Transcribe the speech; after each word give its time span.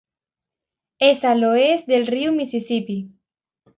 És 1.09 1.21
a 1.31 1.35
l'oest 1.41 1.93
del 1.93 2.09
riu 2.15 2.33
Mississippi. 2.39 2.97